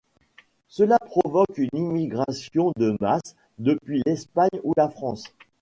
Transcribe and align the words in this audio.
Cela 0.67 0.97
provoque 0.97 1.59
une 1.59 1.69
immigration 1.77 2.71
de 2.75 2.97
masse 2.99 3.35
depuis 3.59 4.01
l'Espagne 4.03 4.49
ou 4.63 4.73
la 4.75 4.89
France. 4.89 5.25